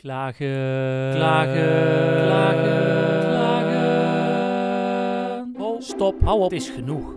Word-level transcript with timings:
Klagen, 0.00 1.10
klagen, 1.14 2.24
klagen, 2.24 3.20
klagen. 3.28 4.74
Oh, 5.58 5.80
stop, 5.80 6.20
hou 6.20 6.40
op, 6.40 6.50
het 6.50 6.60
is 6.60 6.68
genoeg. 6.68 7.14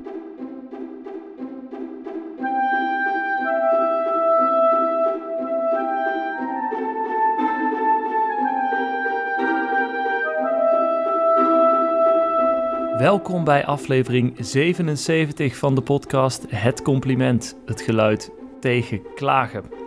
Welkom 12.97 13.43
bij 13.43 13.65
aflevering 13.65 14.35
77 14.39 15.55
van 15.55 15.75
de 15.75 15.81
podcast 15.81 16.45
Het 16.47 16.81
Compliment, 16.81 17.57
het 17.65 17.81
geluid 17.81 18.31
tegen 18.59 19.01
klagen. 19.15 19.82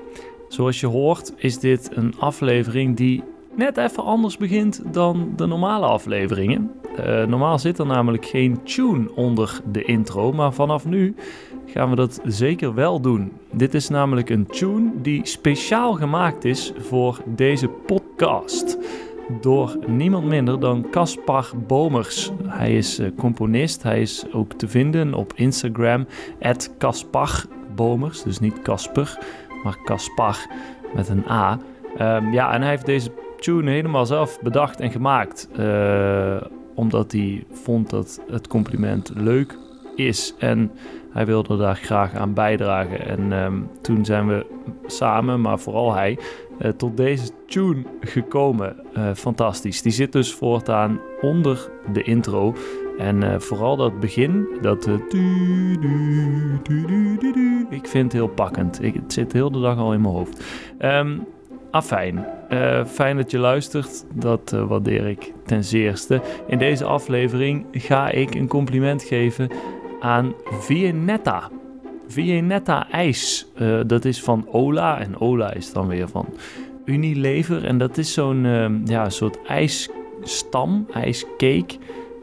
Zoals 0.49 0.81
je 0.81 0.87
hoort 0.87 1.33
is 1.37 1.59
dit 1.59 1.89
een 1.93 2.15
aflevering 2.19 2.96
die 2.96 3.23
net 3.57 3.77
even 3.77 4.05
anders 4.05 4.37
begint 4.37 4.83
dan 4.93 5.32
de 5.37 5.46
normale 5.46 5.87
afleveringen. 5.87 6.71
Uh, 6.99 7.25
normaal 7.25 7.59
zit 7.59 7.79
er 7.79 7.87
namelijk 7.87 8.27
geen 8.27 8.63
tune 8.63 9.14
onder 9.14 9.61
de 9.73 9.85
intro, 9.85 10.32
maar 10.32 10.53
vanaf 10.53 10.87
nu 10.87 11.14
gaan 11.67 11.90
we 11.90 11.96
dat 11.96 12.21
zeker 12.25 12.75
wel 12.75 13.01
doen. 13.01 13.32
Dit 13.53 13.75
is 13.75 13.89
namelijk 13.89 14.31
een 14.31 14.46
tune 14.46 14.90
die 15.03 15.27
speciaal 15.27 15.93
gemaakt 15.93 16.45
is 16.45 16.73
voor 16.79 17.21
deze 17.25 17.68
podcast. 17.68 18.79
Door 19.40 19.79
niemand 19.87 20.25
minder 20.25 20.61
dan 20.61 20.87
Caspar 20.90 21.51
Bomers. 21.67 22.31
Hij 22.46 22.76
is 22.76 23.01
uh, 23.01 23.09
componist, 23.17 23.82
hij 23.82 24.01
is 24.01 24.25
ook 24.32 24.53
te 24.53 24.68
vinden 24.68 25.15
op 25.15 25.32
Instagram, 25.35 26.07
Caspar 26.79 27.45
Bomers, 27.75 28.23
dus 28.23 28.39
niet 28.39 28.63
Casper 28.63 29.18
maar 29.66 29.82
Caspar 29.84 30.46
met 30.94 31.08
een 31.08 31.25
A. 31.30 31.58
Um, 32.00 32.33
ja, 32.33 32.52
en 32.52 32.61
hij 32.61 32.70
heeft 32.70 32.86
deze 32.86 33.11
tune 33.38 33.70
helemaal 33.70 34.06
zelf 34.06 34.41
bedacht 34.41 34.80
en 34.80 34.91
gemaakt. 34.91 35.48
Uh, 35.58 36.36
omdat 36.75 37.12
hij 37.12 37.45
vond 37.50 37.91
dat 37.91 38.20
het 38.31 38.48
compliment 38.48 39.12
leuk 39.14 39.58
is. 39.95 40.34
En 40.39 40.70
hij 41.12 41.27
wilde 41.27 41.56
daar 41.56 41.77
graag 41.77 42.14
aan 42.14 42.34
bijdragen. 42.34 43.06
En 43.06 43.33
um, 43.33 43.69
toen 43.81 44.05
zijn 44.05 44.28
we 44.28 44.47
samen, 44.86 45.41
maar 45.41 45.58
vooral 45.58 45.95
hij, 45.95 46.19
uh, 46.58 46.70
tot 46.70 46.97
deze 46.97 47.30
tune 47.47 47.83
gekomen. 48.01 48.77
Uh, 48.97 49.11
fantastisch. 49.14 49.83
Die 49.83 49.92
zit 49.92 50.12
dus 50.12 50.34
voortaan 50.34 51.01
onder 51.20 51.70
de 51.92 52.03
intro. 52.03 52.55
En 52.98 53.22
uh, 53.22 53.39
vooral 53.39 53.77
dat 53.77 54.00
begin, 54.00 54.47
dat 54.61 54.86
uh, 54.86 54.94
ik 57.70 57.86
vind 57.86 58.05
het 58.05 58.12
heel 58.12 58.28
pakkend. 58.28 58.78
Het 58.83 59.12
zit 59.12 59.33
heel 59.33 59.50
de 59.50 59.61
dag 59.61 59.78
al 59.78 59.92
in 59.92 60.00
mijn 60.00 60.14
hoofd. 60.14 60.44
Um, 60.78 61.27
afijn, 61.70 62.27
uh, 62.50 62.84
fijn 62.84 63.17
dat 63.17 63.30
je 63.30 63.39
luistert. 63.39 64.05
Dat 64.14 64.50
waardeer 64.50 65.06
ik 65.06 65.33
ten 65.44 65.64
zeerste. 65.64 66.20
In 66.47 66.58
deze 66.58 66.84
aflevering 66.84 67.67
ga 67.72 68.11
ik 68.11 68.34
een 68.34 68.48
compliment 68.48 69.02
geven 69.02 69.50
aan 70.00 70.34
Vienetta. 70.44 71.50
Vienetta 72.08 72.91
ijs. 72.91 73.47
dat 73.86 74.05
is 74.05 74.22
van 74.22 74.48
Ola 74.50 75.00
en 75.00 75.20
Ola 75.20 75.52
is 75.52 75.72
dan 75.72 75.86
weer 75.86 76.08
van 76.08 76.27
Unilever. 76.84 77.64
En 77.64 77.78
dat 77.78 77.98
is 77.98 78.12
zo'n 78.12 78.47
ja, 78.84 79.08
soort 79.08 79.39
ijsstam, 79.42 80.86
ijscake 80.92 81.78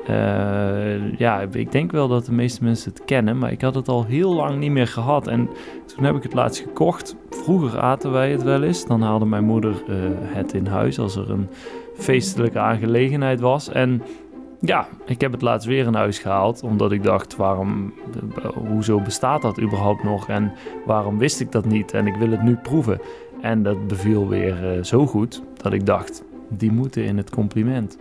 uh, 0.09 1.18
ja, 1.18 1.42
ik 1.42 1.72
denk 1.72 1.92
wel 1.92 2.08
dat 2.08 2.26
de 2.26 2.32
meeste 2.32 2.64
mensen 2.64 2.92
het 2.92 3.06
kennen, 3.06 3.38
maar 3.38 3.52
ik 3.52 3.62
had 3.62 3.76
het 3.76 3.88
al 3.88 4.06
heel 4.06 4.34
lang 4.34 4.59
niet 4.59 4.72
meer 4.72 4.88
gehad. 4.88 5.28
En 5.28 5.50
toen 5.86 6.04
heb 6.04 6.16
ik 6.16 6.23
het 6.23 6.34
laatst 6.34 6.62
gekocht. 6.62 7.16
Vroeger 7.30 7.80
aten 7.80 8.12
wij 8.12 8.31
het 8.31 8.44
wel 8.44 8.64
eens. 8.64 8.86
Dan 8.86 9.02
haalde 9.02 9.26
mijn 9.26 9.44
moeder 9.44 9.84
uh, 9.88 9.96
het 10.22 10.54
in 10.54 10.66
huis 10.66 11.00
als 11.00 11.16
er 11.16 11.31
een 11.31 11.48
feestelijke 11.96 12.59
aangelegenheid 12.59 13.40
was. 13.40 13.70
En 13.70 14.02
ja, 14.59 14.88
ik 15.06 15.22
heb 15.22 15.31
het 15.31 15.42
laatst 15.42 15.68
weer 15.68 15.86
in 15.86 15.94
huis 15.94 16.20
gehaald, 16.20 16.64
omdat 16.64 16.92
ik 16.92 17.04
dacht, 17.04 17.36
waarom, 17.36 17.94
uh, 18.38 18.46
hoezo 18.46 19.00
bestaat 19.00 19.42
dat 19.42 19.62
überhaupt 19.62 20.03
nog? 20.03 20.28
En 20.28 20.52
waarom 20.86 21.18
wist 21.18 21.40
ik 21.40 21.52
dat 21.52 21.66
niet? 21.66 21.94
En 21.94 22.08
ik 22.08 22.16
wil 22.16 22.31
het 22.31 22.44
nu 22.44 22.56
proeven. 22.56 23.02
En 23.42 23.63
dat 23.63 23.88
beviel 23.88 24.28
weer 24.28 24.80
zo 24.81 25.06
goed 25.06 25.44
dat 25.62 25.74
ik 25.74 25.86
dacht, 25.86 26.24
die 26.50 26.72
moeten 26.72 27.03
in 27.03 27.18
het 27.18 27.30
compliment. 27.30 27.97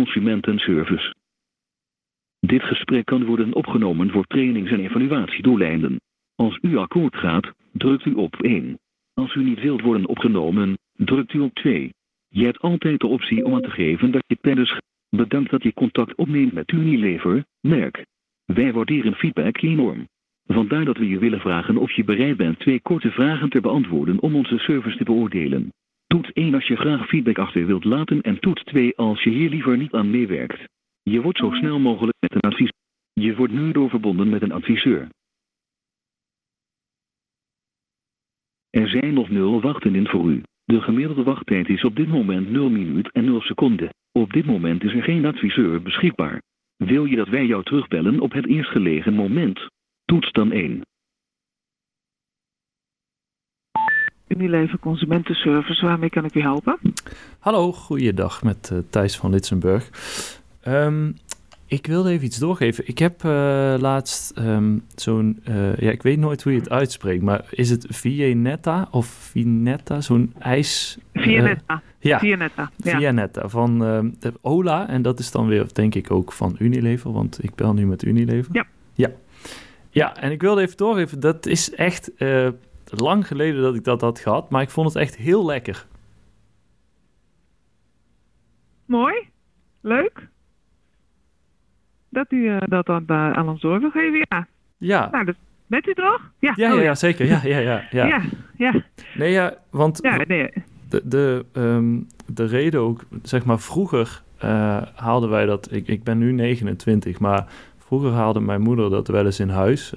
Consumentenservice. 0.00 1.14
Dit 2.40 2.62
gesprek 2.62 3.04
kan 3.04 3.24
worden 3.24 3.54
opgenomen 3.54 4.10
voor 4.10 4.24
trainings- 4.24 4.70
en 4.70 4.80
evaluatiedoeleinden. 4.80 6.00
Als 6.34 6.58
u 6.62 6.76
akkoord 6.76 7.16
gaat, 7.16 7.52
drukt 7.72 8.04
u 8.04 8.12
op 8.12 8.34
1. 8.42 8.78
Als 9.14 9.34
u 9.34 9.44
niet 9.44 9.60
wilt 9.60 9.80
worden 9.80 10.06
opgenomen, 10.06 10.78
drukt 10.92 11.32
u 11.32 11.38
op 11.38 11.54
2. 11.54 11.94
Je 12.28 12.44
hebt 12.44 12.60
altijd 12.60 13.00
de 13.00 13.06
optie 13.06 13.44
om 13.44 13.54
aan 13.54 13.62
te 13.62 13.70
geven 13.70 14.10
dat 14.10 14.24
je 14.26 14.38
tijdens 14.40 14.78
bedankt 15.08 15.50
dat 15.50 15.62
je 15.62 15.72
contact 15.72 16.14
opneemt 16.14 16.52
met 16.52 16.72
Unilever, 16.72 17.44
merk. 17.60 18.06
Wij 18.44 18.72
waarderen 18.72 19.14
feedback 19.14 19.62
enorm. 19.62 20.08
Vandaar 20.46 20.84
dat 20.84 20.96
we 20.96 21.08
je 21.08 21.18
willen 21.18 21.40
vragen 21.40 21.76
of 21.76 21.92
je 21.92 22.04
bereid 22.04 22.36
bent 22.36 22.58
twee 22.58 22.80
korte 22.80 23.10
vragen 23.10 23.50
te 23.50 23.60
beantwoorden 23.60 24.20
om 24.20 24.34
onze 24.34 24.58
service 24.58 24.96
te 24.96 25.04
beoordelen. 25.04 25.72
Toets 26.10 26.32
1 26.32 26.54
als 26.54 26.66
je 26.66 26.76
graag 26.76 27.08
feedback 27.08 27.38
achter 27.38 27.66
wilt 27.66 27.84
laten 27.84 28.20
en 28.20 28.40
toets 28.40 28.62
2 28.64 28.96
als 28.96 29.22
je 29.22 29.30
hier 29.30 29.48
liever 29.50 29.76
niet 29.76 29.92
aan 29.92 30.10
meewerkt. 30.10 30.68
Je 31.02 31.22
wordt 31.22 31.38
zo 31.38 31.50
snel 31.50 31.78
mogelijk 31.78 32.16
met 32.20 32.34
een 32.34 32.50
advies. 32.50 32.72
Je 33.12 33.36
wordt 33.36 33.52
nu 33.52 33.72
doorverbonden 33.72 34.28
met 34.28 34.42
een 34.42 34.52
adviseur. 34.52 35.08
Er 38.70 38.88
zijn 38.88 39.14
nog 39.14 39.30
0 39.30 39.60
wachten 39.60 40.08
voor 40.08 40.30
u. 40.30 40.42
De 40.64 40.80
gemiddelde 40.80 41.22
wachttijd 41.22 41.68
is 41.68 41.84
op 41.84 41.96
dit 41.96 42.08
moment 42.08 42.50
0 42.50 42.70
minuut 42.70 43.10
en 43.12 43.24
0 43.24 43.40
seconden. 43.40 43.90
Op 44.12 44.32
dit 44.32 44.46
moment 44.46 44.84
is 44.84 44.92
er 44.92 45.02
geen 45.02 45.24
adviseur 45.24 45.82
beschikbaar. 45.82 46.42
Wil 46.76 47.04
je 47.04 47.16
dat 47.16 47.28
wij 47.28 47.46
jou 47.46 47.64
terugbellen 47.64 48.20
op 48.20 48.32
het 48.32 48.46
eerstgelegen 48.46 49.14
moment? 49.14 49.66
Toets 50.04 50.32
dan 50.32 50.52
1. 50.52 50.82
Unilever 54.30 54.78
Consumentenservice, 54.78 55.86
waarmee 55.86 56.10
kan 56.10 56.24
ik 56.24 56.34
u 56.34 56.40
helpen? 56.40 56.78
Hallo, 57.38 57.72
goeiedag 57.72 58.42
met 58.42 58.70
uh, 58.72 58.78
Thijs 58.90 59.16
van 59.16 59.30
Litsenburg. 59.30 59.90
Um, 60.66 61.16
ik 61.66 61.86
wilde 61.86 62.10
even 62.10 62.26
iets 62.26 62.38
doorgeven. 62.38 62.88
Ik 62.88 62.98
heb 62.98 63.22
uh, 63.22 63.30
laatst 63.78 64.38
um, 64.38 64.84
zo'n, 64.94 65.42
uh, 65.48 65.76
ja, 65.76 65.90
ik 65.90 66.02
weet 66.02 66.18
nooit 66.18 66.42
hoe 66.42 66.52
je 66.52 66.58
het 66.58 66.70
uitspreekt, 66.70 67.22
maar 67.22 67.44
is 67.50 67.70
het 67.70 67.86
Vienetta 67.88 68.88
of 68.90 69.06
Vinetta, 69.06 70.00
zo'n 70.00 70.34
ijs... 70.38 70.98
Vienetta. 71.12 71.82
ja, 71.98 72.18
Vienetta. 72.18 72.70
Ja. 72.76 72.98
Vienetta 72.98 73.48
van 73.48 73.78
de 74.18 74.32
Ola 74.40 74.88
en 74.88 75.02
dat 75.02 75.18
is 75.18 75.30
dan 75.30 75.46
weer, 75.46 75.66
denk 75.72 75.94
ik, 75.94 76.10
ook 76.10 76.32
van 76.32 76.56
Unilever, 76.58 77.12
want 77.12 77.44
ik 77.44 77.54
bel 77.54 77.72
nu 77.72 77.86
met 77.86 78.04
Unilever. 78.04 78.54
Ja. 78.54 78.66
Ja, 78.94 79.10
ja 79.90 80.16
en 80.16 80.30
ik 80.30 80.40
wilde 80.40 80.60
even 80.60 80.76
doorgeven, 80.76 81.20
dat 81.20 81.46
is 81.46 81.74
echt 81.74 82.10
lang 82.94 83.26
geleden 83.26 83.62
dat 83.62 83.74
ik 83.74 83.84
dat 83.84 84.00
had 84.00 84.18
gehad, 84.18 84.50
maar 84.50 84.62
ik 84.62 84.70
vond 84.70 84.86
het 84.86 84.96
echt 84.96 85.16
heel 85.16 85.44
lekker. 85.44 85.86
Mooi, 88.84 89.14
leuk. 89.80 90.28
Dat 92.08 92.32
u 92.32 92.36
uh, 92.36 92.58
dat 92.60 92.88
aan, 92.88 93.04
uh, 93.06 93.32
aan 93.32 93.48
ons 93.48 93.60
door 93.60 93.80
wil 93.80 93.90
geven, 93.90 94.26
ja. 94.28 94.46
Ja. 94.76 95.08
Nou, 95.10 95.24
dat, 95.24 95.34
bent 95.66 95.86
u 95.86 95.94
toch? 95.94 96.30
Ja, 96.38 96.52
ja, 96.56 96.74
oh, 96.74 96.82
ja, 96.82 96.94
zeker. 96.94 97.26
Ja, 97.26 97.40
ja, 97.42 97.58
ja, 97.58 97.86
ja. 97.90 98.06
ja, 98.06 98.22
ja. 98.56 98.82
Nee, 99.14 99.32
ja, 99.32 99.54
want 99.70 99.98
ja, 100.02 100.16
nee. 100.16 100.52
de, 100.88 101.00
de, 101.04 101.44
um, 101.52 102.06
de 102.26 102.44
reden 102.44 102.80
ook, 102.80 103.04
zeg 103.22 103.44
maar, 103.44 103.58
vroeger 103.58 104.22
uh, 104.44 104.82
haalden 104.94 105.30
wij 105.30 105.46
dat, 105.46 105.72
ik, 105.72 105.88
ik 105.88 106.02
ben 106.04 106.18
nu 106.18 106.32
29, 106.32 107.18
maar 107.18 107.46
vroeger 107.78 108.10
haalde 108.10 108.40
mijn 108.40 108.60
moeder 108.60 108.90
dat 108.90 109.08
wel 109.08 109.24
eens 109.24 109.40
in 109.40 109.48
huis. 109.48 109.94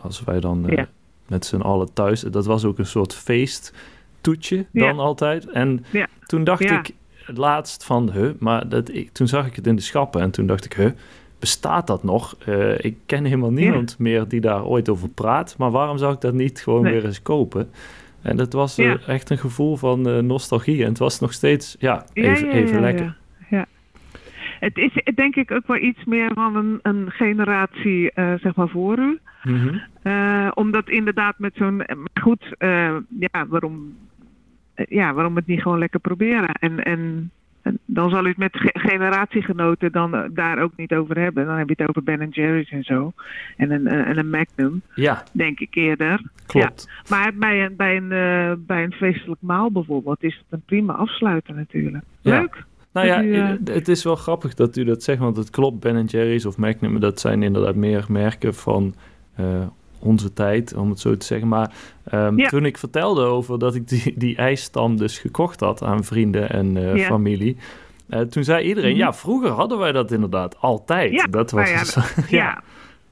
als 0.00 0.24
wij 0.24 0.40
dan 0.40 0.64
ja 0.66 0.88
met 1.26 1.46
z'n 1.46 1.60
allen 1.60 1.92
thuis. 1.92 2.20
Dat 2.20 2.46
was 2.46 2.64
ook 2.64 2.78
een 2.78 2.86
soort 2.86 3.14
feesttoetje 3.14 4.66
dan 4.72 4.94
ja. 4.94 5.02
altijd. 5.02 5.50
En 5.50 5.84
ja. 5.90 6.08
toen 6.26 6.44
dacht 6.44 6.62
ja. 6.62 6.78
ik 6.78 6.94
laatst 7.26 7.84
van, 7.84 8.10
huh, 8.12 8.30
maar 8.38 8.68
dat, 8.68 8.88
ik, 8.88 9.12
toen 9.12 9.28
zag 9.28 9.46
ik 9.46 9.56
het 9.56 9.66
in 9.66 9.76
de 9.76 9.82
schappen 9.82 10.20
en 10.20 10.30
toen 10.30 10.46
dacht 10.46 10.64
ik, 10.64 10.72
huh, 10.72 10.90
bestaat 11.38 11.86
dat 11.86 12.02
nog? 12.02 12.36
Uh, 12.48 12.78
ik 12.78 12.96
ken 13.06 13.24
helemaal 13.24 13.52
niemand 13.52 13.98
meer 13.98 14.28
die 14.28 14.40
daar 14.40 14.64
ooit 14.64 14.88
over 14.88 15.08
praat, 15.08 15.54
maar 15.58 15.70
waarom 15.70 15.98
zou 15.98 16.14
ik 16.14 16.20
dat 16.20 16.34
niet 16.34 16.60
gewoon 16.60 16.82
nee. 16.82 16.92
weer 16.92 17.04
eens 17.04 17.22
kopen? 17.22 17.70
En 18.22 18.36
dat 18.36 18.52
was 18.52 18.78
uh, 18.78 19.08
echt 19.08 19.30
een 19.30 19.38
gevoel 19.38 19.76
van 19.76 20.08
uh, 20.08 20.18
nostalgie 20.18 20.82
en 20.82 20.88
het 20.88 20.98
was 20.98 21.20
nog 21.20 21.32
steeds, 21.32 21.76
ja, 21.78 22.06
even, 22.12 22.50
even 22.50 22.80
lekker. 22.80 23.16
Het 24.60 24.76
is 24.78 25.02
denk 25.14 25.36
ik 25.36 25.50
ook 25.50 25.66
wel 25.66 25.76
iets 25.76 26.04
meer 26.04 26.30
van 26.34 26.56
een, 26.56 26.78
een 26.82 27.10
generatie, 27.10 28.10
zeg 28.14 28.54
maar, 28.54 28.68
voor 28.68 28.98
u. 28.98 29.18
Mm 29.42 29.54
-hmm. 29.60 29.82
Uh, 30.04 30.50
omdat 30.54 30.88
inderdaad 30.88 31.38
met 31.38 31.54
zo'n. 31.54 31.84
Goed, 32.20 32.54
uh, 32.58 32.96
ja, 33.18 33.46
waarom, 33.48 33.96
ja, 34.74 35.12
waarom 35.14 35.36
het 35.36 35.46
niet 35.46 35.62
gewoon 35.62 35.78
lekker 35.78 36.00
proberen? 36.00 36.48
En, 36.52 36.84
en, 36.84 37.30
en 37.62 37.78
dan 37.84 38.10
zal 38.10 38.24
u 38.24 38.28
het 38.28 38.36
met 38.36 38.56
ge- 38.56 38.78
generatiegenoten 38.78 39.92
dan 39.92 40.14
eh, 40.14 40.22
daar 40.30 40.58
ook 40.58 40.72
niet 40.76 40.94
over 40.94 41.18
hebben. 41.18 41.46
Dan 41.46 41.56
heb 41.56 41.68
je 41.68 41.74
het 41.76 41.88
over 41.88 42.02
Ben 42.02 42.28
Jerry's 42.28 42.70
en 42.70 42.82
zo. 42.82 43.12
En 43.56 43.70
een, 43.70 43.86
eh, 43.86 44.08
en 44.08 44.18
een 44.18 44.30
Magnum, 44.30 44.82
Ja, 44.94 45.22
denk 45.32 45.60
ik 45.60 45.74
eerder. 45.74 46.20
klopt. 46.46 46.88
Maar 47.08 47.34
bij 47.34 47.64
een, 47.64 47.76
bij, 47.76 47.96
een, 47.96 48.12
eh, 48.12 48.52
bij 48.66 48.84
een 48.84 48.92
feestelijk 48.92 49.40
maal 49.40 49.70
bijvoorbeeld 49.72 50.22
is 50.22 50.34
het 50.36 50.46
een 50.50 50.62
prima 50.66 50.92
afsluiter 50.92 51.54
natuurlijk. 51.54 52.04
Ja. 52.20 52.38
Leuk. 52.40 52.64
Nou 52.94 53.06
ja, 53.06 53.22
u, 53.22 53.34
eh, 53.34 53.48
het 53.74 53.88
is 53.88 54.04
wel 54.04 54.16
grappig 54.16 54.54
dat 54.54 54.76
u 54.76 54.84
dat 54.84 55.02
zegt, 55.02 55.18
want 55.18 55.36
het 55.36 55.50
klopt. 55.50 55.80
Ben 55.80 56.04
Jerry's 56.04 56.44
of 56.44 56.56
Magnum, 56.56 57.00
dat 57.00 57.20
zijn 57.20 57.42
inderdaad 57.42 57.74
meer 57.74 58.04
merken 58.08 58.54
van 58.54 58.94
eh, 59.34 59.44
onze 59.98 60.32
tijd, 60.32 60.74
om 60.74 60.90
het 60.90 61.00
zo 61.00 61.16
te 61.16 61.26
zeggen. 61.26 61.48
Maar 61.48 61.72
ehm, 62.04 62.38
Ja. 62.38 62.48
toen 62.48 62.64
ik 62.64 62.78
vertelde 62.78 63.22
over 63.22 63.58
dat 63.58 63.74
ik 63.74 63.88
die, 63.88 64.14
die 64.16 64.36
ijsstand 64.36 64.98
dus 64.98 65.18
gekocht 65.18 65.60
had 65.60 65.82
aan 65.82 66.04
vrienden 66.04 66.50
en 66.50 66.76
eh, 66.76 66.96
Ja. 66.96 67.04
familie, 67.06 67.56
toen 68.30 68.44
zei 68.44 68.66
iedereen, 68.66 68.90
Mhm. 68.90 68.98
ja, 69.00 69.12
vroeger 69.12 69.50
hadden 69.50 69.78
wij 69.78 69.92
dat 69.92 70.10
inderdaad 70.12 70.60
altijd. 70.60 71.12
Ja, 71.12 71.24
dat 71.24 71.50
was 71.50 71.62
maar 71.70 71.78
ja, 71.78 71.84
zo- 71.94 72.00
Ja. 72.28 72.62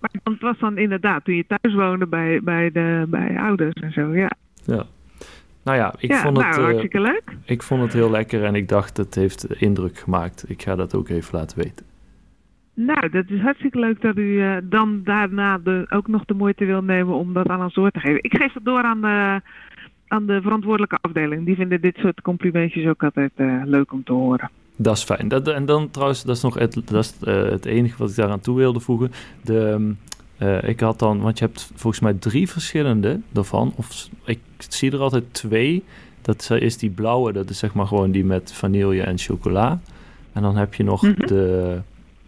Maar 0.01 0.11
het 0.25 0.41
was 0.41 0.59
dan 0.59 0.79
inderdaad 0.79 1.25
toen 1.25 1.35
je 1.35 1.45
thuis 1.47 1.75
woonde 1.75 2.07
bij, 2.07 2.41
bij, 2.43 2.71
de, 2.73 3.05
bij 3.09 3.37
ouders 3.39 3.75
en 3.83 3.93
zo. 3.93 4.15
Ja, 4.15 4.31
ja. 4.65 4.85
Nou 5.65 5.77
ja, 5.77 5.95
ik, 5.99 6.11
ja 6.11 6.21
vond 6.21 6.37
nou, 6.37 6.47
het, 6.49 6.57
eh, 6.57 6.65
hartstikke 6.65 7.01
leuk. 7.01 7.37
ik 7.45 7.63
vond 7.63 7.83
het 7.83 7.93
heel 7.93 8.11
lekker 8.11 8.45
en 8.45 8.55
ik 8.55 8.69
dacht, 8.69 8.97
het 8.97 9.15
heeft 9.15 9.61
indruk 9.61 9.99
gemaakt. 9.99 10.45
Ik 10.49 10.63
ga 10.63 10.77
dat 10.77 10.95
ook 10.95 11.09
even 11.09 11.39
laten 11.39 11.59
weten. 11.59 11.87
Nou, 12.75 13.09
dat 13.09 13.25
is 13.29 13.41
hartstikke 13.41 13.79
leuk 13.79 14.01
dat 14.01 14.17
u 14.17 14.43
eh, 14.43 14.57
dan 14.63 15.01
daarna 15.05 15.59
de, 15.59 15.87
ook 15.89 16.09
nog 16.09 16.25
de 16.25 16.35
moeite 16.35 16.65
wil 16.65 16.83
nemen 16.83 17.15
om 17.15 17.33
dat 17.33 17.49
aan 17.49 17.63
ons 17.63 17.75
door 17.75 17.91
te 17.91 18.01
geven. 18.01 18.23
Ik 18.23 18.37
geef 18.37 18.53
het 18.53 18.65
door 18.65 18.83
aan 18.83 19.01
de, 19.01 19.41
aan 20.09 20.27
de 20.27 20.43
verantwoordelijke 20.43 20.99
afdeling. 21.01 21.45
Die 21.47 21.57
vinden 21.57 21.81
dit 21.81 21.97
soort 21.97 22.21
complimentjes 22.21 22.87
ook 22.87 23.03
altijd 23.03 23.33
eh, 23.35 23.63
leuk 23.65 23.93
om 23.93 24.05
te 24.05 24.13
horen. 24.13 24.51
Dat 24.77 24.97
is 24.97 25.05
fijn. 25.05 25.29
Dat, 25.29 25.49
en 25.49 25.67
dan 25.67 25.91
trouwens, 25.91 26.25
dat 26.25 26.37
is 26.37 26.43
nog 26.43 26.55
het, 26.55 26.83
dat 26.87 27.05
is, 27.05 27.17
het 27.27 27.65
enige 27.65 27.99
wat 27.99 28.11
ik 28.11 28.17
daaraan 28.17 28.41
toe 28.41 28.57
wilde 28.57 28.81
voegen. 28.81 29.11
De, 29.43 29.95
eh, 30.43 30.69
ik 30.69 30.81
had 30.81 30.99
dan, 30.99 31.21
want 31.21 31.39
je 31.39 31.45
hebt 31.45 31.71
volgens 31.75 32.03
mij 32.03 32.13
drie 32.15 32.49
verschillende 32.51 33.21
daarvan. 33.31 33.73
Of 33.77 34.09
ik 34.25 34.39
zie 34.69 34.91
er 34.93 34.99
altijd 35.01 35.25
twee. 35.31 35.85
Dat 36.23 36.51
is 36.59 36.77
die 36.79 36.91
blauwe, 36.91 37.33
dat 37.33 37.51
is 37.51 37.59
zeg 37.59 37.75
maar 37.75 37.87
gewoon 37.87 38.11
die 38.11 38.25
met 38.25 38.53
vanille 38.53 39.03
en 39.03 39.19
chocola. 39.19 39.81
En 40.33 40.43
dan 40.43 40.57
heb 40.57 40.75
je 40.75 40.83
nog 40.85 41.03
Mhm. 41.03 41.27
de, 41.27 41.79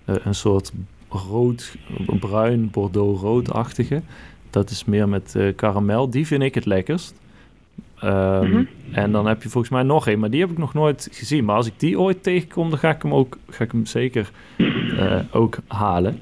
eh, 0.05 0.14
een 0.25 0.34
soort 0.34 0.72
rood, 1.08 1.76
bruin, 2.20 2.70
bordeaux-roodachtige. 2.70 4.02
Dat 4.50 4.70
is 4.70 4.84
meer 4.84 5.08
met 5.08 5.34
eh 5.37 5.55
karamel. 5.56 6.11
Die 6.11 6.26
vind 6.26 6.43
ik 6.43 6.55
het 6.55 6.66
lekkerst. 6.66 7.14
Ehm, 7.99 8.50
Mhm. 8.50 8.64
En 8.93 9.12
dan 9.12 9.26
heb 9.26 9.43
je 9.43 9.49
volgens 9.49 9.72
mij 9.72 9.82
nog 9.82 10.06
één, 10.06 10.19
maar 10.19 10.31
die 10.31 10.40
heb 10.40 10.50
ik 10.50 10.58
nog 10.58 10.75
nooit 10.75 11.08
gezien. 11.12 11.44
Maar 11.44 11.56
als 11.56 11.66
ik 11.66 11.72
die 11.81 12.00
ooit 12.00 12.22
tegenkom, 12.22 12.70
dan 12.70 12.78
ga 12.78 12.90
ik 12.90 13.02
hem 13.02 13.14
ook 13.14 13.38
ga 13.50 13.64
ik 13.64 13.72
hem 13.72 13.87
zeker 13.87 14.31
ook 15.31 15.58
halen. 15.66 16.20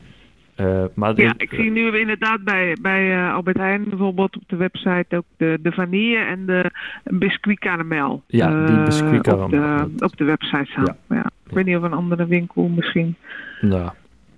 Eh, 0.62 0.84
maar 0.94 1.20
Ja, 1.20 1.34
ik- 1.36 1.52
zie 1.52 1.70
nu 1.70 1.98
inderdaad 1.98 2.44
bij, 2.44 2.76
bij 2.80 3.12
eh, 3.12 3.34
Albert 3.34 3.56
Heijn 3.56 3.84
bijvoorbeeld 3.88 4.36
op 4.36 4.42
de 4.46 4.56
website 4.56 5.16
ook 5.16 5.24
de, 5.36 5.58
de 5.62 5.72
vanille 5.72 6.18
en 6.18 6.46
de 6.46 6.70
biscuit 7.04 7.58
caramel. 7.58 8.22
Ja, 8.26 8.66
die 8.66 8.76
eh, 8.76 8.84
biscuit 8.84 9.16
Op 9.16 9.22
caramel, 9.22 9.48
de, 9.48 9.94
dat- 9.96 10.10
op 10.10 10.16
de 10.18 10.24
website 10.24 10.66
staan. 10.70 10.96
Ja. 11.08 11.24
Ik 11.46 11.52
weet 11.58 11.64
niet 11.64 11.76
of 11.76 11.82
een 11.82 11.92
andere 11.92 12.26
winkel 12.26 12.68
misschien 12.68 13.14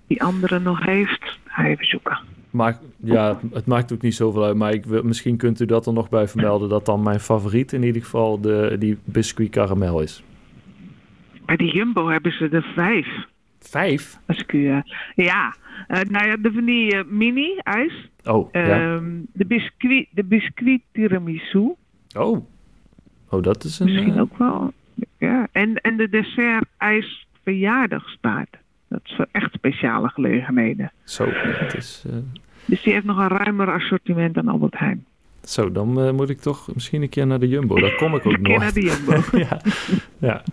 die 0.07 0.23
andere 0.23 0.59
nog 0.59 0.85
heeft. 0.85 1.39
Ga 1.45 1.65
even 1.65 1.85
zoeken. 1.85 2.17
maar 2.49 2.77
ja, 2.97 3.39
het 3.53 3.65
maakt 3.65 3.93
ook 3.93 4.01
niet 4.01 4.15
zoveel 4.15 4.43
uit. 4.45 4.55
Maar 4.55 4.73
ik 4.73 4.85
wil, 4.85 5.03
misschien 5.03 5.37
kunt 5.37 5.59
u 5.59 5.65
dat 5.65 5.85
er 5.85 5.93
nog 5.93 6.09
bij 6.09 6.27
vermelden. 6.27 6.69
Dat 6.69 6.85
dan 6.85 7.03
mijn 7.03 7.19
favoriet 7.19 7.73
in 7.73 7.83
ieder 7.83 8.01
geval 8.01 8.41
de, 8.41 8.75
die 8.79 8.97
biscuit 9.03 9.49
caramel 9.49 10.01
is. 10.01 10.23
Bij 11.45 11.55
de 11.55 11.65
Jumbo 11.65 12.07
hebben 12.09 12.31
ze 12.31 12.49
er 12.49 12.65
vijf. 12.75 13.07
Vijf? 13.69 14.17
Eh, 14.47 14.79
ja, 15.15 15.55
Eh, 15.87 16.01
nou 16.09 16.27
ja, 16.27 16.37
de 16.37 16.51
vanille 16.53 17.03
mini 17.07 17.59
ijs. 17.63 18.09
Oh, 18.23 18.49
ja. 18.51 18.61
Ehm, 18.61 19.05
de, 19.33 19.45
biscuit, 19.45 20.07
de 20.11 20.23
biscuit 20.23 20.81
tiramisu. 20.91 21.73
Oh. 22.17 22.45
Oh, 23.29 23.43
dat 23.43 23.63
is 23.63 23.79
een... 23.79 23.85
Misschien 23.85 24.13
eh, 24.13 24.21
ook 24.21 24.37
wel. 24.37 24.73
Ja. 25.17 25.47
En, 25.51 25.75
en 25.81 25.97
de 25.97 26.09
dessert 26.09 26.65
ijs 26.77 27.27
verjaardagstaart. 27.43 28.57
Dat 28.87 28.99
is 29.03 29.13
voor 29.15 29.27
echt 29.31 29.53
speciale 29.53 30.09
gelegenheden. 30.09 30.91
Zo, 31.03 31.25
het 31.33 31.73
is... 31.73 32.03
eh, 32.09 32.15
Dus 32.65 32.81
die 32.83 32.93
heeft 32.93 33.05
nog 33.05 33.17
een 33.17 33.27
ruimer 33.37 33.71
assortiment 33.73 34.33
dan 34.33 34.47
Albert 34.47 34.77
Heijn. 34.79 35.05
zo, 35.43 35.71
dan 35.71 36.01
eh, 36.01 36.11
moet 36.11 36.29
ik 36.29 36.39
toch 36.39 36.73
misschien 36.73 37.01
een 37.01 37.09
keer 37.09 37.27
naar 37.27 37.39
de 37.39 37.47
Jumbo. 37.47 37.79
Daar 37.79 37.95
kom 37.95 38.15
ik 38.15 38.25
ook 38.25 38.33
Een 38.33 38.41
keer 38.43 38.51
nog. 38.53 38.61
naar 38.61 38.73
de 38.73 38.81
Jumbo. 38.81 39.21
ja. 39.47 39.61
ja. 40.19 40.43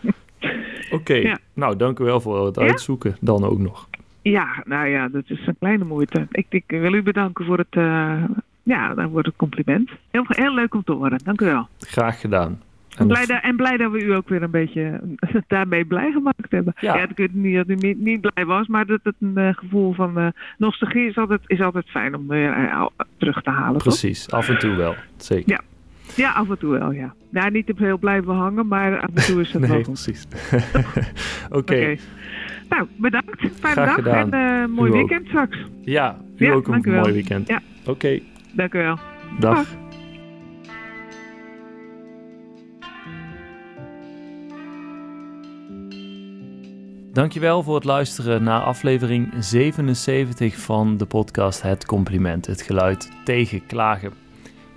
Oké, 0.92 1.14
Ja. 1.14 1.38
nou 1.54 1.76
dank 1.76 1.98
u 1.98 2.04
wel 2.04 2.20
voor 2.20 2.46
het 2.46 2.58
uitzoeken. 2.58 3.16
Dan 3.20 3.44
ook 3.44 3.58
nog. 3.58 3.88
Ja, 4.22 4.62
nou 4.64 4.86
ja, 4.88 5.08
dat 5.08 5.22
is 5.26 5.46
een 5.46 5.56
kleine 5.58 5.84
moeite. 5.84 6.26
Ik, 6.30 6.46
ik 6.48 6.64
wil 6.66 6.94
u 6.94 7.02
bedanken 7.02 7.44
voor 7.44 7.58
het, 7.58 7.66
eh, 7.70 8.24
ja, 8.62 8.94
dan 8.94 9.08
wordt 9.08 9.26
het 9.26 9.36
compliment. 9.36 9.90
Heel, 10.10 10.24
heel 10.28 10.54
leuk 10.54 10.74
om 10.74 10.84
te 10.84 10.92
horen. 10.92 11.20
Dank 11.24 11.40
u 11.40 11.44
wel. 11.44 11.68
Graag 11.78 12.20
gedaan. 12.20 12.60
En 12.96 13.06
blij, 13.06 13.26
dat, 13.26 13.42
en 13.42 13.56
blij 13.56 13.76
dat 13.76 13.90
we 13.92 14.02
u 14.04 14.14
ook 14.14 14.28
weer 14.28 14.42
een 14.42 14.50
beetje 14.50 15.00
daarmee 15.48 15.84
blij 15.84 16.10
gemaakt 16.12 16.50
hebben. 16.50 16.74
Ja. 16.80 16.96
Ja, 16.96 17.02
ik 17.08 17.16
weet 17.16 17.34
niet 17.34 17.56
dat 17.56 17.68
u 17.68 17.74
niet, 17.74 17.98
niet 17.98 18.20
blij 18.20 18.44
was, 18.46 18.66
maar 18.66 18.86
dat 18.86 19.00
het 19.02 19.14
een 19.20 19.36
eh, 19.36 19.54
gevoel 19.54 19.92
van 19.92 20.18
eh, 20.18 20.26
nostalgie 20.58 21.08
is 21.08 21.16
altijd, 21.16 21.40
is 21.46 21.60
altijd 21.60 21.88
fijn 21.90 22.14
om 22.14 22.28
weer 22.28 22.78
terug 23.16 23.42
te 23.42 23.50
halen. 23.50 23.72
toch? 23.72 23.82
Precies, 23.82 24.30
af 24.30 24.48
en 24.48 24.58
toe 24.58 24.74
wel. 24.74 24.94
Zeker. 25.16 25.50
Ja. 25.50 25.60
Ja, 26.16 26.32
af 26.32 26.48
en 26.50 26.58
toe 26.58 26.78
wel, 26.78 26.90
ja. 26.92 27.14
Nou, 27.30 27.50
niet 27.50 27.66
te 27.66 27.74
veel 27.76 27.98
blijven 27.98 28.34
hangen, 28.34 28.66
maar 28.66 29.00
af 29.00 29.08
en 29.14 29.24
toe 29.24 29.40
is 29.40 29.52
het 29.52 29.60
wel 29.60 29.70
Nee, 29.70 29.84
goed. 29.84 29.92
precies. 30.02 30.26
Oké, 31.50 31.56
Oké. 31.56 31.96
Nou, 32.68 32.86
bedankt. 32.96 33.30
Fijne 33.40 33.52
Graag 33.60 33.86
dag 33.86 33.94
gedaan. 33.94 34.32
en 34.32 34.62
eh, 34.62 34.68
mooi 34.76 34.90
U 34.90 34.94
ook. 34.94 34.98
weekend 35.08 35.26
straks. 35.28 35.58
ja, 35.80 36.16
u 36.36 36.44
Ja, 36.46 36.52
ook 36.52 36.66
een 36.66 36.72
dank 36.72 36.86
u 36.86 36.90
wel. 36.90 37.00
mooi 37.00 37.12
weekend. 37.12 37.48
Ja. 37.48 37.60
Oké, 37.86 38.20
Dank 38.52 38.74
u 38.74 38.78
wel. 38.78 38.98
dag. 39.38 39.54
Dag. 39.56 39.66
Dankjewel 47.12 47.62
voor 47.62 47.74
het 47.74 47.84
luisteren 47.84 48.42
naar 48.42 48.60
aflevering 48.60 49.32
77 49.38 50.56
van 50.58 50.96
de 50.96 51.06
podcast 51.06 51.62
Het 51.62 51.86
Compliment, 51.86 52.46
het 52.46 52.62
geluid 52.62 53.10
tegen 53.24 53.66
klagen. 53.66 54.12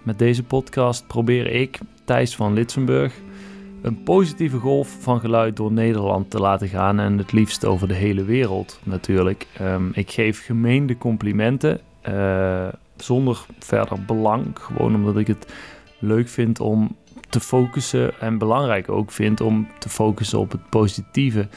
Met 0.05 0.19
deze 0.19 0.43
podcast 0.43 1.07
probeer 1.07 1.47
ik, 1.47 1.79
Thijs 2.03 2.35
van 2.35 2.53
Litsenburg, 2.53 3.13
een 3.81 4.03
positieve 4.03 4.57
golf 4.57 4.97
van 4.99 5.19
geluid 5.19 5.55
door 5.55 5.71
Nederland 5.71 6.29
te 6.29 6.39
laten 6.39 6.67
gaan 6.67 6.99
en 6.99 7.17
het 7.17 7.31
liefst 7.31 7.65
over 7.65 7.87
de 7.87 7.93
hele 7.93 8.23
wereld 8.23 8.79
natuurlijk. 8.83 9.47
Ehm, 9.57 9.89
ik 9.93 10.11
geef 10.11 10.45
gemeende 10.45 10.97
complimenten 10.97 11.79
eh, 12.01 12.67
zonder 12.95 13.45
verder 13.59 14.05
belang, 14.05 14.45
gewoon 14.53 14.95
omdat 14.95 15.17
ik 15.17 15.27
het 15.27 15.53
leuk 15.99 16.27
vind 16.27 16.59
om 16.59 16.95
te 17.29 17.39
focussen 17.39 18.19
en 18.19 18.37
belangrijk 18.37 18.89
ook 18.89 19.11
vind 19.11 19.41
om 19.41 19.67
te 19.79 19.89
focussen 19.89 20.39
op 20.39 20.51
het 20.51 20.69
positieve 20.69 21.47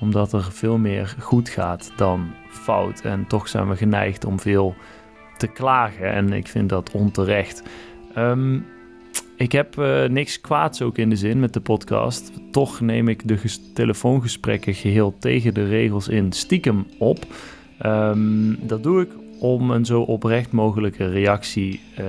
omdat 0.00 0.32
er 0.32 0.52
veel 0.52 0.78
meer 0.78 1.16
goed 1.20 1.48
gaat 1.48 1.92
dan 1.96 2.30
fout. 2.48 3.00
En 3.00 3.26
toch 3.26 3.48
zijn 3.48 3.68
we 3.68 3.76
geneigd 3.76 4.24
om 4.24 4.40
veel 4.40 4.74
te 5.36 5.46
klagen. 5.46 6.12
En 6.12 6.32
ik 6.32 6.48
vind 6.48 6.68
dat 6.68 6.90
onterecht. 6.90 7.62
Ehm, 8.16 8.58
ik 9.36 9.52
heb 9.52 9.78
eh, 9.78 10.04
niks 10.04 10.40
kwaads 10.40 10.82
ook 10.82 10.98
in 10.98 11.10
de 11.10 11.16
zin 11.16 11.40
met 11.40 11.52
de 11.52 11.60
podcast. 11.60 12.32
Toch 12.50 12.80
neem 12.80 13.08
ik 13.08 13.28
de 13.28 13.36
ges- 13.36 13.60
telefoongesprekken 13.74 14.74
geheel 14.74 15.14
tegen 15.18 15.54
de 15.54 15.66
regels 15.66 16.08
in 16.08 16.32
stiekem 16.32 16.86
op. 16.98 17.18
Ehm, 17.78 18.54
dat 18.60 18.82
doe 18.82 19.00
ik 19.02 19.10
om 19.40 19.70
een 19.70 19.84
zo 19.84 20.00
oprecht 20.00 20.52
mogelijke 20.52 21.08
reactie 21.08 21.80
eh, 21.96 22.04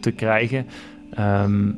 te 0.00 0.10
krijgen. 0.10 0.66
Ehm, 1.10 1.72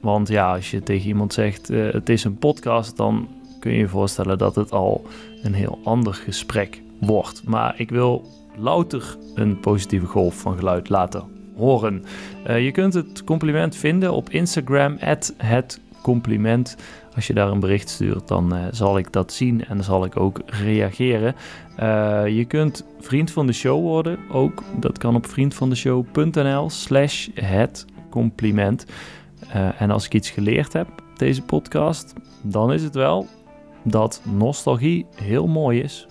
want 0.00 0.28
ja, 0.28 0.54
als 0.54 0.70
je 0.70 0.82
tegen 0.82 1.08
iemand 1.08 1.32
zegt: 1.32 1.70
eh, 1.70 1.92
het 1.92 2.08
is 2.08 2.24
een 2.24 2.38
podcast, 2.38 2.96
dan 2.96 3.28
kun 3.60 3.72
je 3.72 3.78
je 3.78 3.88
voorstellen 3.88 4.38
dat 4.38 4.54
het 4.54 4.72
al 4.72 5.06
een 5.42 5.54
heel 5.54 5.78
ander 5.84 6.14
gesprek 6.14 6.82
wordt. 7.00 7.42
Maar 7.44 7.74
ik 7.80 7.90
wil 7.90 8.26
louter 8.58 9.16
een 9.34 9.60
positieve 9.60 10.06
golf 10.06 10.40
van 10.40 10.56
geluid 10.58 10.88
laten 10.88 11.37
horen. 11.58 12.04
Eh, 12.44 12.64
je 12.64 12.70
kunt 12.70 12.94
het 12.94 13.24
compliment 13.24 13.76
vinden 13.76 14.12
op 14.12 14.30
Instagram, 14.30 14.96
het 15.36 15.80
compliment. 16.02 16.76
Als 17.14 17.26
je 17.26 17.34
daar 17.34 17.50
een 17.50 17.60
bericht 17.60 17.88
stuurt, 17.88 18.28
dan 18.28 18.54
eh, 18.54 18.64
zal 18.70 18.98
ik 18.98 19.12
dat 19.12 19.32
zien 19.32 19.64
en 19.64 19.76
dan 19.76 19.84
zal 19.84 20.04
ik 20.04 20.16
ook 20.16 20.40
reageren. 20.46 21.34
Eh, 21.76 22.22
je 22.26 22.44
kunt 22.44 22.84
vriend 23.00 23.30
van 23.30 23.46
de 23.46 23.52
show 23.52 23.82
worden, 23.82 24.18
ook. 24.30 24.62
Dat 24.80 24.98
kan 24.98 25.14
op 25.14 25.26
vriendvandeshow.nl 25.26 26.70
slash 26.70 27.28
het 27.34 27.84
compliment. 28.10 28.86
En 29.78 29.90
als 29.90 30.04
ik 30.04 30.14
iets 30.14 30.30
geleerd 30.30 30.72
heb, 30.72 30.88
deze 31.16 31.42
podcast, 31.42 32.14
dan 32.42 32.72
is 32.72 32.82
het 32.82 32.94
wel 32.94 33.26
dat 33.82 34.22
nostalgie 34.36 35.06
heel 35.14 35.46
mooi 35.46 35.80
is, 35.80 36.06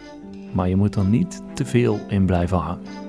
maar 0.54 0.70
je 0.70 0.76
moet 0.76 0.96
er 0.96 1.06
niet 1.06 1.42
te 1.54 1.66
veel 1.66 2.00
in 2.08 2.26
blijven 2.26 2.58
hangen. 2.58 3.07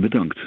Bedankt. 0.00 0.38